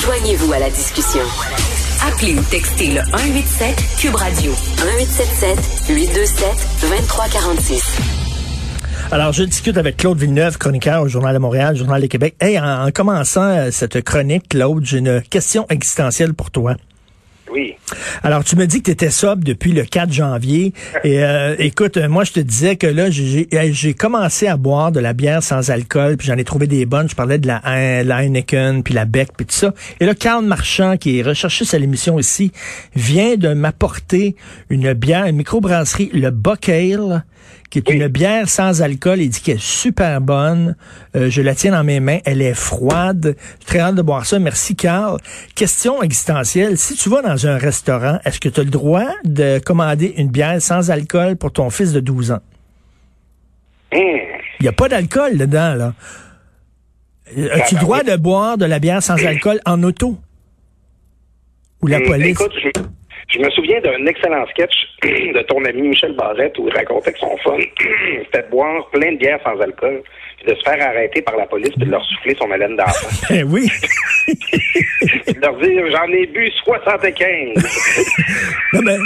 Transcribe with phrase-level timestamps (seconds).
[0.00, 1.20] Joignez-vous à la discussion.
[2.06, 6.48] Appelez ou textez le 187 Cube Radio 1877 827
[6.82, 7.98] 2346.
[9.10, 12.36] Alors, je discute avec Claude Villeneuve, chroniqueur au Journal de Montréal, Journal de Québec.
[12.40, 16.76] Hey, en, en commençant euh, cette chronique, Claude, j'ai une question existentielle pour toi.
[17.54, 17.74] Oui.
[18.24, 20.72] Alors, tu me dis que tu étais sobre depuis le 4 janvier.
[21.04, 24.98] Et euh, écoute, euh, moi, je te disais que là, j'ai commencé à boire de
[24.98, 27.08] la bière sans alcool, puis j'en ai trouvé des bonnes.
[27.08, 29.72] Je parlais de la, Hein- la Heineken, puis la Beck, puis tout ça.
[30.00, 32.50] Et là, Karl Marchand, qui est recherché à l'émission ici,
[32.96, 34.34] vient de m'apporter
[34.68, 37.24] une bière, une microbrasserie, le Buck Ale,
[37.70, 39.20] qui est une bière sans alcool.
[39.20, 40.76] Il dit qu'elle est super bonne.
[41.16, 42.18] Euh, je la tiens dans mes mains.
[42.24, 43.36] Elle est froide.
[43.60, 44.38] J'ai très hâte de boire ça.
[44.38, 45.18] Merci, Carl.
[45.54, 46.78] Question existentielle.
[46.78, 50.28] Si tu vas dans un restaurant, est-ce que tu as le droit de commander une
[50.28, 52.40] bière sans alcool pour ton fils de 12 ans?
[53.92, 55.94] Il n'y a pas d'alcool dedans, là.
[57.36, 60.18] Euh, As-tu le droit de boire de la bière sans alcool en auto?
[61.82, 62.40] Ou la Hum, police?
[62.40, 62.52] Écoute,
[63.28, 67.18] je, me souviens d'un excellent sketch de ton ami Michel Barrette où il racontait que
[67.18, 67.56] son fun,
[68.24, 70.02] c'était de boire plein de bières sans alcool,
[70.38, 73.08] puis de se faire arrêter par la police, puis de leur souffler son haleine d'enfant.
[73.30, 73.68] Ben oui.
[75.26, 77.64] De leur dire, j'en ai bu 75.
[78.72, 78.96] Non, mais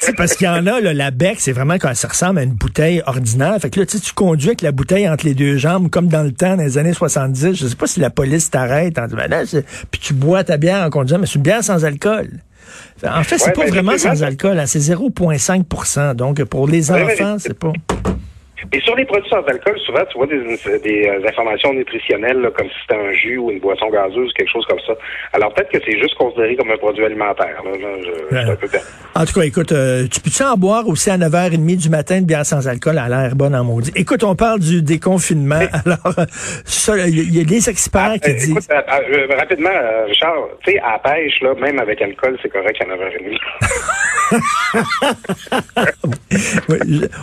[0.00, 2.42] c'est parce qu'il y en a, là, la bec, c'est vraiment quand ça ressemble à
[2.42, 3.56] une bouteille ordinaire.
[3.60, 6.08] Fait que là, tu sais, tu conduis avec la bouteille entre les deux jambes, comme
[6.08, 7.54] dans le temps, dans les années 70.
[7.54, 8.98] Je sais pas si la police t'arrête.
[8.98, 11.42] en disant, Ben là, c'est- puis tu bois ta bière en conduisant, mais c'est une
[11.42, 12.28] bière sans alcool.
[13.06, 17.02] En fait, c'est Ouais, pas vraiment sans alcool, hein, c'est 0,5% Donc, pour les Ouais,
[17.02, 17.72] enfants, c'est pas...
[18.72, 20.38] Et sur les produits sans alcool, souvent, tu vois des,
[20.82, 24.50] des euh, informations nutritionnelles, là, comme si c'était un jus ou une boisson gazeuse, quelque
[24.50, 24.94] chose comme ça.
[25.32, 27.62] Alors peut-être que c'est juste considéré comme un produit alimentaire.
[27.64, 28.68] Là, je, je un peu.
[29.14, 32.26] En tout cas, écoute, euh, tu peux-tu en boire aussi à 9h30 du matin de
[32.26, 32.98] bière sans alcool?
[32.98, 33.92] À l'air bonne en maudit?
[33.96, 35.60] Écoute, on parle du déconfinement.
[35.84, 36.24] Alors, euh,
[37.08, 38.50] il y, a- des experts qui Euh, disent...
[38.50, 42.48] écoute, euh, rapidement, euh, Richard, tu sais, à la pêche, là, même avec alcool, c'est
[42.50, 43.38] correct à 9h30.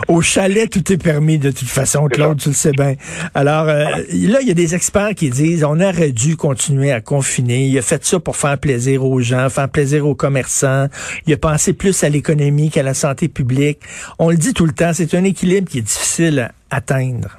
[0.08, 2.94] Au chalet, tout est permis de toute façon, Claude, tu le sais bien.
[3.34, 7.00] Alors, euh, là, il y a des experts qui disent on aurait dû continuer à
[7.00, 7.66] confiner.
[7.66, 10.88] Il a fait ça pour faire plaisir aux gens, faire plaisir aux commerçants.
[11.26, 13.80] Il a pensé plus à l'économie qu'à la santé publique.
[14.18, 17.38] On le dit tout le temps, c'est un équilibre qui est difficile à atteindre.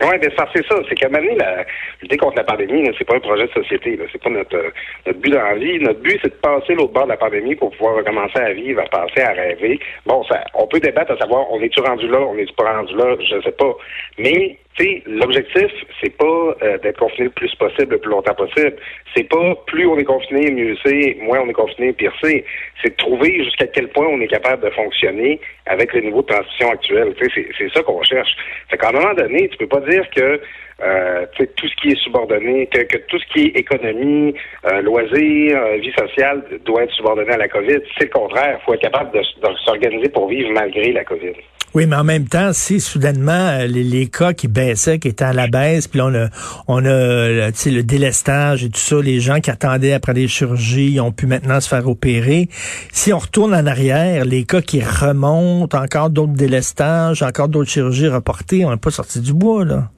[0.00, 0.76] Oui, ben ça, c'est ça.
[0.88, 1.64] C'est qu'à un la
[2.00, 3.98] lutter contre la pandémie, c'est pas un projet de société.
[4.12, 4.70] C'est pas notre, euh,
[5.06, 5.80] notre but dans la vie.
[5.80, 8.80] Notre but, c'est de passer l'autre bord de la pandémie pour pouvoir recommencer à vivre,
[8.80, 9.80] à penser, à rêver.
[10.06, 12.94] Bon, ça, on peut débattre à savoir, on est-tu rendu là, on est-tu pas rendu
[12.94, 13.74] là, je sais pas.
[14.18, 18.76] Mais, sais, l'objectif, c'est pas euh, d'être confiné le plus possible, le plus longtemps possible.
[19.14, 22.44] C'est pas plus on est confiné, mieux c'est, moins on est confiné, pire c'est.
[22.82, 26.26] C'est de trouver jusqu'à quel point on est capable de fonctionner avec le niveau de
[26.26, 27.14] transition actuel.
[27.34, 28.30] C'est, ça qu'on cherche.
[28.70, 30.40] Fait qu'à un moment donné, tu peux pas dire que
[30.80, 34.34] euh, tout ce qui est subordonné, que, que tout ce qui est économie,
[34.64, 37.80] euh, loisirs, euh, vie sociale doit être subordonné à la COVID.
[37.98, 38.58] C'est le contraire.
[38.60, 41.34] Il faut être capable de, de s'organiser pour vivre malgré la COVID.
[41.74, 45.24] Oui, mais en même temps, si soudainement euh, les, les cas qui baissaient, qui étaient
[45.24, 46.28] à la baisse, puis on a,
[46.66, 50.14] on a euh, tu sais, le délestage et tout ça, les gens qui attendaient après
[50.14, 52.48] des chirurgies ont pu maintenant se faire opérer.
[52.92, 58.08] Si on retourne en arrière, les cas qui remontent, encore d'autres délestages, encore d'autres chirurgies
[58.08, 59.90] reportées, on n'est pas sorti du bois, là.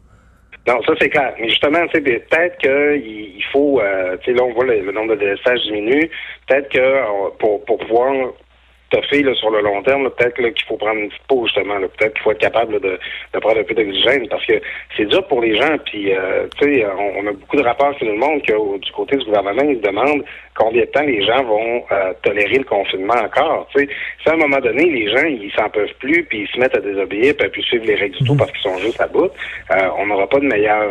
[0.69, 1.33] Non, ça c'est clair.
[1.41, 3.03] Mais justement, tu sais, peut-être qu'il
[3.37, 6.11] il faut, euh, là on voit le, le nombre de délestages diminue.
[6.47, 7.03] Peut-être que euh,
[7.39, 8.13] pour, pour pouvoir
[8.93, 11.77] là, sur le long terme, peut-être qu'il faut prendre une petite pause justement.
[11.81, 12.99] Peut-être qu'il faut être capable là, de,
[13.35, 14.55] de prendre un peu d'oxygène parce que
[14.97, 15.77] c'est dur pour les gens.
[15.87, 18.79] Puis, euh, tu sais, on, on a beaucoup de rapports qui nous montrent que au-
[18.79, 20.25] du côté du gouvernement, ils se demandent
[20.57, 23.69] combien de temps les gens vont euh, tolérer le confinement encore.
[23.75, 23.89] Tu sais,
[24.23, 26.77] si à un moment donné, les gens, ils s'en peuvent plus, puis ils se mettent
[26.77, 29.07] à désobéir, puis à plus suivre les règles du tout parce qu'ils sont juste à
[29.07, 29.31] bout,
[29.71, 30.91] euh, on n'aura pas de meilleure...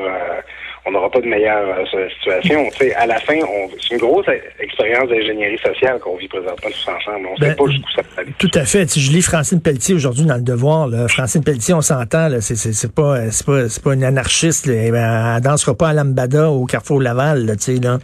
[0.85, 2.65] on n'aura pas de meilleure euh, situation.
[2.71, 4.25] Tu sais, à la fin, on, c'est une grosse
[4.59, 7.27] expérience d'ingénierie sociale qu'on vit présentement tous ensemble.
[7.27, 8.33] On ne sait Ben, pas jusqu'où ça peut aller.
[8.37, 8.89] Tout à fait.
[8.89, 12.41] Si je lis Francine Pelletier aujourd'hui dans le Devoir, là, Francine Pelletier, on s'entend, là,
[12.41, 14.65] c'est, c'est, c'est pas, c'est pas, c'est pas une anarchiste.
[14.65, 14.73] Là.
[14.85, 17.99] Eh ben, elle dansera pas à Lambada au Carrefour Laval, là, tu sais, là.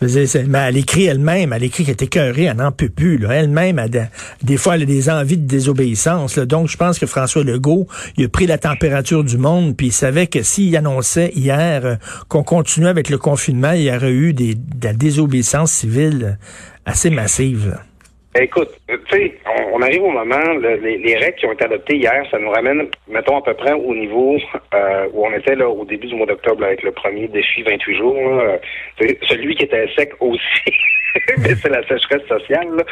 [0.00, 3.30] Dire, mais elle écrit elle-même, elle écrit qu'elle est écœurée, elle n'en peut plus, là.
[3.34, 4.08] Elle-même, elle, a-
[4.42, 6.46] des fois, elle a des envies de désobéissance, là.
[6.46, 7.86] Donc, je pense que François Legault,
[8.16, 11.94] il a pris la température du monde, puis il savait que s'il annonçait hier euh,
[12.30, 16.38] qu'on continuait avec le confinement, il y aurait eu des, de la désobéissance civile
[16.86, 17.76] assez massive.
[18.38, 19.34] Écoute, tu sais,
[19.72, 23.38] on, arrive au moment, les, règles qui ont été adoptées hier, ça nous ramène, mettons,
[23.38, 24.38] à peu près au niveau
[24.72, 27.96] euh, où on était là au début du mois d'octobre avec le premier défi 28
[27.96, 28.16] jours.
[29.28, 30.40] celui qui était sec aussi.
[31.38, 32.68] mais c'est la sécheresse sociale.
[32.76, 32.84] Là.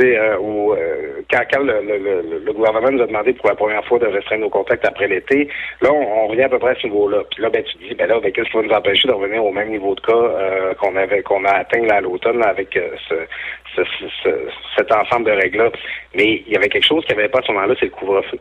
[0.00, 3.84] Euh, où, euh, quand, quand le, le, le, gouvernement nous a demandé pour la première
[3.84, 5.48] fois de restreindre nos contacts après l'été,
[5.82, 7.22] là, on, revient à peu près à ce niveau-là.
[7.30, 9.12] Puis là, ben, tu te dis, ben là, ben, qu'est-ce qui va nous empêcher de
[9.12, 12.42] revenir au même niveau de cas euh, qu'on avait qu'on a atteint là, à l'automne
[12.42, 13.82] avec euh, ce,
[14.24, 14.30] ce,
[14.76, 15.70] cet ensemble de règles-là?
[16.14, 18.38] Mais il y avait quelque chose qui n'avait pas à ce moment-là, c'est le couvre-feu.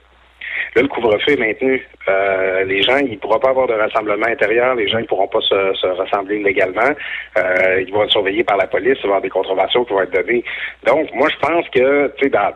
[0.81, 1.86] Le couvre-feu est maintenu.
[2.08, 4.76] Euh, les gens, ils ne pourront pas avoir de rassemblement intérieur.
[4.76, 6.96] Les gens, ne pourront pas se, rassembler légalement.
[7.38, 8.98] Euh, ils vont être surveillés par la police.
[9.00, 10.44] Il va y avoir des contraventions qui vont être données.
[10.86, 12.54] Donc, moi, je pense que, tu sais, dans,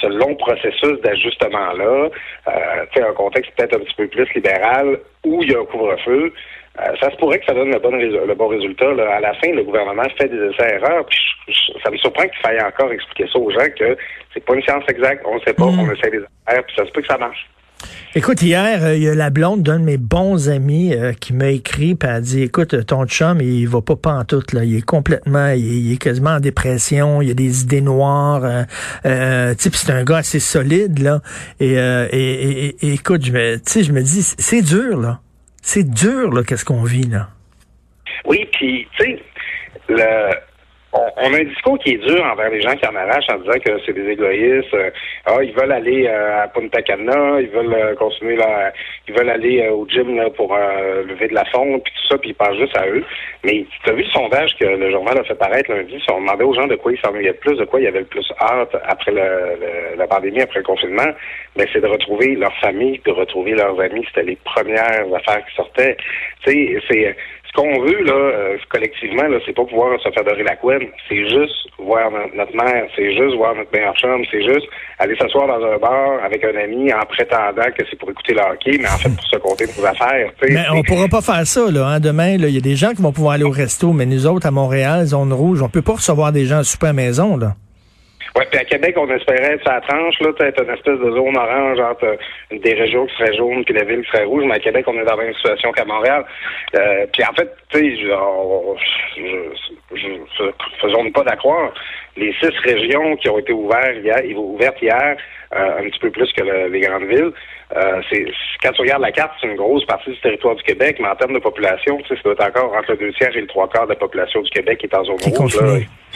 [0.00, 2.08] ce long processus d'ajustement-là,
[2.48, 6.32] euh, un contexte peut-être un petit peu plus libéral, où il y a un couvre-feu,
[6.78, 8.90] euh, ça se pourrait que ça donne le bon, le bon résultat.
[8.90, 11.06] À la fin, le gouvernement fait des essais-erreurs.
[11.82, 13.96] ça me surprend qu'il faille encore expliquer ça aux gens que
[14.34, 15.80] c'est pas une science exacte, on ne sait pas, mm.
[15.80, 17.48] on essaie des erreurs, puis ça se peut que ça marche.
[18.14, 21.34] Écoute, hier, euh, il y a la blonde d'un de mes bons amis euh, qui
[21.34, 24.64] m'a écrit et a dit Écoute, ton chum, il va pas pantoute, là.
[24.64, 28.64] Il est complètement, il, est quasiment en dépression, il a des idées noires.
[29.04, 31.20] Euh, c'est un gars assez solide, là.
[31.60, 35.20] Et, et, et, écoute, je me, je me dis, c'est dur, là.
[35.68, 37.28] C'est dur, là, qu'est-ce qu'on vit, là?
[38.24, 39.22] Oui, puis, tu sais,
[39.88, 40.30] le
[41.16, 43.58] on, a un discours qui est dur envers les gens qui en arrachent en disant
[43.64, 44.74] que c'est des égoïstes.
[44.74, 44.90] Euh,
[45.26, 47.94] ah, ils veulent aller euh, à Punta Cana, ils veulent euh,
[48.36, 48.72] là,
[49.08, 52.34] ils veulent aller au gym pour lever de la fonte, puis tout ça, puis ils
[52.34, 53.04] pensent juste à eux.
[53.44, 56.44] Mais tu as vu le sondage que le journal a fait paraître lundi, on demandait
[56.44, 58.76] aux gens de quoi ils s'ennuyaient le plus, de quoi ils avaient le plus hâte
[58.84, 61.10] après la pandémie, après le confinement,
[61.56, 64.04] ben c'est de retrouver leur famille, de retrouver leurs amis.
[64.08, 65.96] C'était les premières affaires qui sortaient.
[66.44, 67.16] Tu sais, c'est
[67.56, 70.86] qu'on veut, là, euh, collectivement, là, c'est pas pouvoir se faire dorer la couenne.
[71.08, 74.66] C'est juste voir notre mère, c'est juste voir notre meilleur chum, c'est juste
[74.98, 78.40] aller s'asseoir dans un bar avec un ami en prétendant que c'est pour écouter le
[78.40, 80.30] hockey, mais en fait pour se compter nos affaires.
[80.42, 81.86] Mais on pourra pas faire ça, là.
[81.88, 82.00] Hein.
[82.00, 84.46] Demain, il y a des gens qui vont pouvoir aller au resto, mais nous autres,
[84.46, 87.54] à Montréal, zone rouge, on peut pas recevoir des gens à super maison, là.
[88.36, 91.38] Oui, puis à Québec, on espérait être sa tranche, là, être une espèce de zone
[91.38, 92.18] orange entre
[92.50, 95.00] des régions qui seraient jaunes puis la ville qui serait rouge, mais à Québec, on
[95.00, 96.22] est dans la même situation qu'à Montréal.
[96.76, 98.12] Euh, puis en fait, tu sais, je,
[99.94, 100.08] je,
[100.82, 101.72] faisons pas d'accroire,
[102.18, 105.16] les six régions qui ont été ouvertes hier, ouvertes hier,
[105.54, 107.32] euh, un petit peu plus que les grandes villes,
[107.74, 108.26] euh, c'est
[108.62, 111.16] quand tu regardes la carte, c'est une grosse partie du territoire du Québec, mais en
[111.16, 113.46] termes de population, tu sais, ça doit être encore entre le deux tiers et le
[113.46, 115.56] trois quarts de la population du Québec qui est en zone rouge.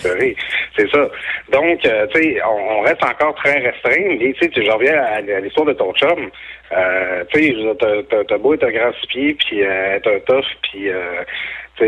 [0.02, 1.08] C'est ça.
[1.50, 4.16] Donc, euh, tu sais, on, reste encore très restreint.
[4.18, 6.30] Mais tu sais, je reviens à, l'histoire de ton chum.
[6.72, 10.88] Euh, tu sais, t'as beau être un grand six puis euh, être un tough, puis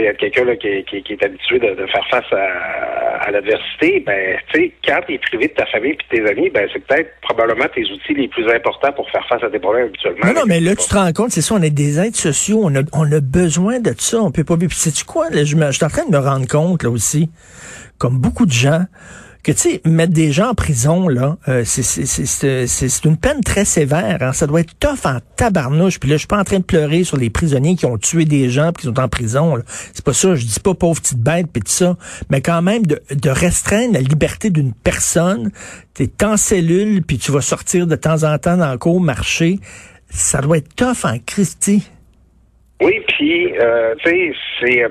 [0.00, 4.61] y a quelqu'un qui, qui, qui, est habitué de, faire face à, l'adversité, ben, tu
[4.61, 7.11] sais, quand tu es privé de ta famille et de tes amis, ben, c'est peut-être
[7.23, 10.27] probablement tes outils les plus importants pour faire face à tes problèmes habituellement.
[10.27, 12.61] Non, non, mais là, tu te rends compte, c'est ça, on est des êtres sociaux,
[12.62, 14.56] on a, on a besoin de ça, on peut pas...
[14.56, 17.31] Puis, sais-tu quoi, là, je, je suis en train de me rendre compte, là aussi,
[17.99, 18.85] comme beaucoup de gens,
[19.43, 24.19] que tu sais mettre des gens en prison là, euh, c'est une peine très sévère.
[24.21, 24.33] Hein?
[24.33, 25.99] Ça doit être tough en tabarnouche.
[25.99, 28.25] Puis là, je suis pas en train de pleurer sur les prisonniers qui ont tué
[28.25, 29.56] des gens puis qui sont en prison.
[29.93, 30.35] C'est pas ça.
[30.37, 31.96] Je dis pas pauvre petite bête puis tout ça,
[32.31, 35.51] mais quand même de, de restreindre la liberté d'une personne.
[35.94, 39.58] T'es en cellule puis tu vas sortir de temps en temps dans le cours marcher.
[40.08, 41.89] Ça doit être tough en Christie.
[42.81, 44.84] Oui, puis euh, c'est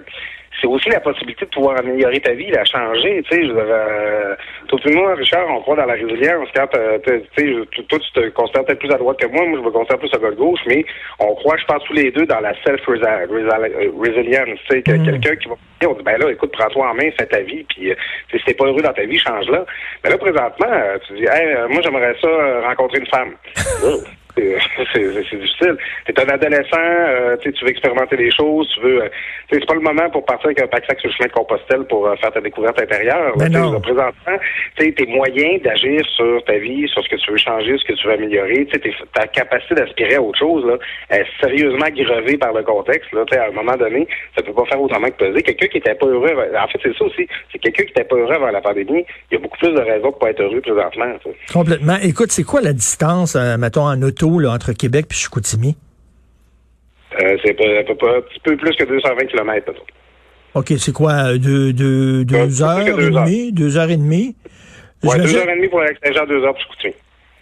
[0.61, 3.23] c'est aussi la possibilité de pouvoir améliorer ta vie, la changer.
[3.23, 4.35] Tu sais, je euh,
[4.85, 6.47] et moi, Richard, on croit dans la résilience.
[6.55, 7.53] Quand euh, tu sais,
[7.89, 10.13] toi, tu te considères peut-être plus à droite que moi, moi, je me considère plus
[10.13, 10.85] à gauche, mais
[11.19, 14.59] on croit, je pense, tous les deux dans la self-resilience.
[14.69, 15.03] Tu sais, mm.
[15.03, 17.89] quelqu'un qui va on dit, ben là, écoute, prends-toi en main, fais ta vie, puis
[17.91, 17.95] euh,
[18.29, 19.65] si t'es pas heureux dans ta vie, change-la.
[20.03, 22.27] Mais là, présentement, euh, tu dis, hey, moi, j'aimerais ça
[22.67, 23.33] rencontrer une femme.
[24.93, 25.77] c'est difficile.
[26.05, 29.03] Tu es un adolescent, euh, tu veux expérimenter des choses, tu veux.
[29.03, 29.09] Euh,
[29.51, 31.83] c'est pas le moment pour partir avec un pack sac sur le chemin de Compostelle
[31.89, 33.33] pour euh, faire ta découverte intérieure.
[33.37, 33.79] Mais non.
[33.81, 34.37] Présentement,
[34.77, 38.07] tes moyens d'agir sur ta vie, sur ce que tu veux changer, ce que tu
[38.07, 38.67] veux améliorer,
[39.13, 40.77] ta capacité d'aspirer à autre chose là,
[41.09, 43.11] est sérieusement gravée par le contexte.
[43.11, 45.41] Là, à un moment donné, ça peut pas faire autrement que peser.
[45.43, 47.27] Quelqu'un qui était pas heureux, en fait, c'est ça aussi.
[47.51, 49.05] C'est quelqu'un qui était pas heureux avant la pandémie.
[49.29, 51.13] Il y a beaucoup plus de raisons pour pas être heureux présentement.
[51.51, 51.97] Complètement.
[52.01, 54.20] Écoute, c'est quoi la distance, mettons, en auto?
[54.23, 55.75] Entre Québec et Chicoutimi?
[57.21, 59.73] Euh, c'est un petit peu plus que 220 km.
[60.53, 61.37] OK, c'est quoi?
[61.37, 63.51] Deux, deux, heures et demie?
[63.51, 64.35] Deux heures et demie?
[65.03, 66.93] Oui, deux heures et demie pour Saint-Jean, deux heures pour Chicoutimi.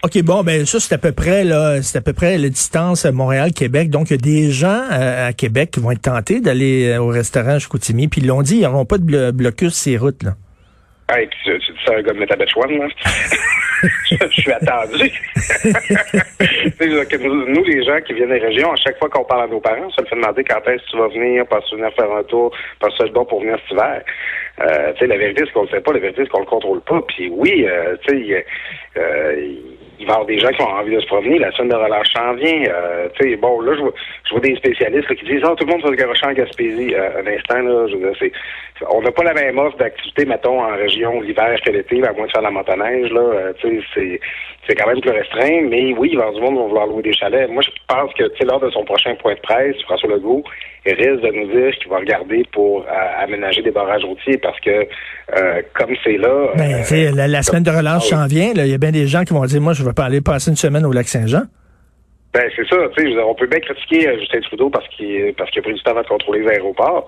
[0.01, 3.03] OK, bon, ben ça, c'est à peu près là, c'est à peu près la distance
[3.05, 3.89] Montréal-Québec.
[3.89, 7.01] Donc, il y a des gens euh, à Québec qui vont être tentés d'aller euh,
[7.01, 8.07] au restaurant Chicoutimi.
[8.07, 10.35] Puis ils l'ont dit, ils n'auront pas de blo- blocus ces routes, là.
[11.11, 12.87] Hey, tu, un gars de Métabetchouane, là?
[14.11, 15.11] je, suis attendu.
[17.21, 19.89] Nous, les gens qui viennent des régions, à chaque fois qu'on parle à nos parents,
[19.91, 22.11] ça me fait demander quand est-ce que tu vas venir, parce que tu venir faire
[22.11, 24.03] un tour, parce que c'est bon pour venir cet hiver.
[24.61, 27.01] Euh, la vérité, c'est qu'on le sait pas, la vérité, c'est qu'on le contrôle pas.
[27.07, 28.45] Puis oui, euh, tu sais,
[28.97, 29.51] euh,
[29.99, 31.39] il va y avoir des gens qui ont envie de se promener.
[31.39, 32.63] La semaine de relâche s'en vient.
[32.69, 33.93] Euh, tu sais, bon, là, je vois,
[34.25, 36.33] je vois des spécialistes là, qui disent, ah, tout le monde va se garocher en
[36.33, 36.95] Gaspésie.
[36.95, 38.31] Euh, un instant, là, je veux dire, c'est,
[38.89, 42.27] on n'a pas la même offre d'activité, mettons, en région l'hiver que l'été, à moins
[42.27, 43.21] de faire la motoneige, là.
[43.21, 44.19] Euh, tu sais, c'est,
[44.67, 45.61] c'est quand même plus restreint.
[45.63, 47.49] Mais oui, il va y avoir du monde qui va vouloir louer des chalets.
[47.49, 50.43] Moi, je pense que, tu sais, lors de son prochain point de presse, François Legault,
[50.85, 54.87] risque de nous dire qu'il va regarder pour euh, aménager des barrages routiers parce que,
[55.37, 56.51] euh, comme c'est là.
[56.55, 58.53] Ben, euh, la, la semaine de relâche s'en vient.
[58.53, 58.65] là.
[58.65, 60.49] Il y a bien des gens qui vont dire, moi, je vais pas aller passer
[60.51, 61.43] une semaine au lac Saint-Jean.
[62.33, 65.63] Ben, c'est ça, veux on peut bien critiquer Justin Trudeau parce qu'il parce qu'il a
[65.63, 67.07] pris du temps de contrôler les aéroports.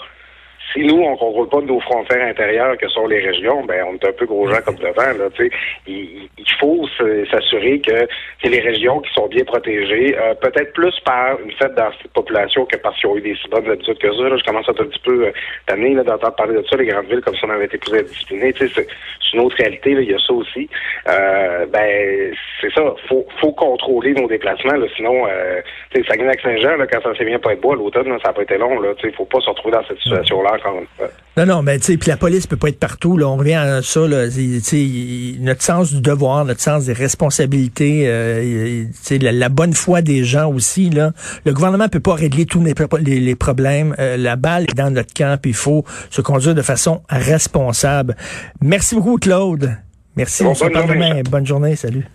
[0.74, 4.08] Si nous, on contrôle pas nos frontières intérieures que sont les régions, ben, on est
[4.08, 5.51] un peu gros gens comme devant, là, tu sais.
[5.88, 6.88] Il, il faut
[7.30, 8.08] s'assurer que
[8.41, 12.13] c'est les régions qui sont bien protégées, euh, peut-être plus par une fête dans cette
[12.13, 14.38] population que parce qu'ils ont eu des si bonnes habitudes que ça, là.
[14.38, 15.32] Je commence à être un petit peu euh,
[15.65, 18.00] tanné, là, d'entendre parler de ça, les grandes villes, comme si on avait été plus
[18.00, 18.86] indisciplinés, c'est
[19.34, 20.70] une autre réalité, il y a ça aussi.
[21.08, 25.62] Euh, ben, c'est ça, faut, faut contrôler nos déplacements, là, sinon, euh,
[25.94, 28.58] tu sais, Saguenay-Lac-Saint-Jean, quand ça s'est bien pas être bois, l'automne, ça n'a pas été
[28.58, 31.08] long, là, tu sais, faut pas se retrouver dans cette situation-là encore une fois.
[31.38, 33.15] Non, non, mais tu sais, puis la police peut pas être partout.
[33.17, 34.01] Là, on revient à ça.
[34.08, 38.43] Là, tu sais, il- notre sens du devoir, notre sens des responsabilités, euh,
[38.84, 40.89] il- tu sais, la, la bonne foi des gens aussi.
[40.89, 41.13] Là,
[41.46, 43.96] le gouvernement peut pas régler tous les, pro- les, les problèmes.
[44.00, 48.15] Euh, la balle est dans notre camp, puis il faut se conduire de façon responsable.
[48.62, 49.77] Merci beaucoup, Claude.
[50.17, 50.43] Merci.
[50.43, 51.22] Bon, on se bonne journée, demain.
[51.29, 51.75] Bonne journée.
[51.77, 52.05] Salut.